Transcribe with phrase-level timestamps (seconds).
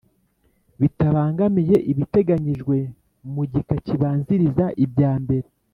[0.79, 2.75] Bitabangamiye ibiteganyijwe
[3.33, 5.47] mu gika kibanziriza ibyambere